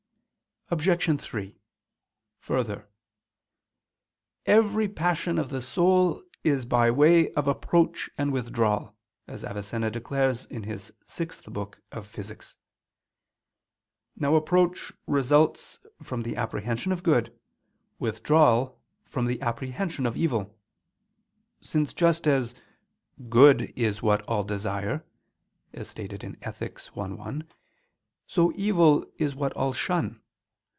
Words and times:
Obj. 0.73 1.19
3: 1.21 1.59
Further, 2.39 2.87
"every 4.45 4.87
passion 4.87 5.37
of 5.37 5.49
the 5.49 5.59
soul 5.61 6.23
is 6.45 6.63
by 6.63 6.89
way 6.89 7.29
of 7.33 7.45
approach 7.45 8.09
and 8.17 8.31
withdrawal," 8.31 8.95
as 9.27 9.43
Avicenna 9.43 9.91
declares 9.91 10.45
in 10.45 10.63
his 10.63 10.93
sixth 11.05 11.43
book 11.51 11.81
of 11.91 12.07
Physics. 12.07 12.55
Now 14.15 14.35
approach 14.35 14.93
results 15.07 15.77
from 16.01 16.21
the 16.21 16.37
apprehension 16.37 16.93
of 16.93 17.03
good; 17.03 17.37
withdrawal, 17.99 18.79
from 19.03 19.25
the 19.25 19.41
apprehension 19.41 20.05
of 20.05 20.15
evil: 20.15 20.57
since 21.61 21.93
just 21.93 22.27
as 22.29 22.55
"good 23.27 23.73
is 23.75 24.01
what 24.01 24.21
all 24.21 24.45
desire" 24.45 25.05
(Ethic. 25.73 26.87
i, 26.97 27.07
1), 27.07 27.49
so 28.25 28.53
evil 28.55 29.05
is 29.17 29.35
what 29.35 29.51
all 29.51 29.73
shun. 29.73 30.21